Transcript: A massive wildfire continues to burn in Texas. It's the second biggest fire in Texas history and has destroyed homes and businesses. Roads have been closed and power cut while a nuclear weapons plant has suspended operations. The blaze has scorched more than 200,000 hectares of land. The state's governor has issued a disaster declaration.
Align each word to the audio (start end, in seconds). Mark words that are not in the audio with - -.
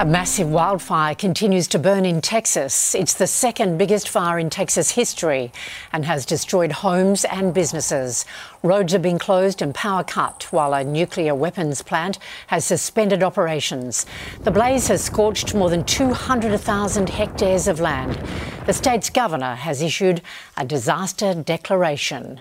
A 0.00 0.04
massive 0.04 0.50
wildfire 0.50 1.14
continues 1.14 1.68
to 1.68 1.78
burn 1.78 2.04
in 2.04 2.20
Texas. 2.20 2.96
It's 2.96 3.14
the 3.14 3.28
second 3.28 3.78
biggest 3.78 4.08
fire 4.08 4.40
in 4.40 4.50
Texas 4.50 4.90
history 4.90 5.52
and 5.92 6.04
has 6.04 6.26
destroyed 6.26 6.72
homes 6.72 7.24
and 7.24 7.54
businesses. 7.54 8.24
Roads 8.64 8.92
have 8.92 9.02
been 9.02 9.20
closed 9.20 9.62
and 9.62 9.72
power 9.72 10.02
cut 10.02 10.48
while 10.50 10.74
a 10.74 10.82
nuclear 10.82 11.32
weapons 11.32 11.80
plant 11.80 12.18
has 12.48 12.64
suspended 12.64 13.22
operations. 13.22 14.04
The 14.40 14.50
blaze 14.50 14.88
has 14.88 15.04
scorched 15.04 15.54
more 15.54 15.70
than 15.70 15.84
200,000 15.84 17.08
hectares 17.08 17.68
of 17.68 17.78
land. 17.78 18.20
The 18.66 18.72
state's 18.72 19.10
governor 19.10 19.54
has 19.54 19.80
issued 19.80 20.22
a 20.56 20.64
disaster 20.64 21.34
declaration. 21.34 22.40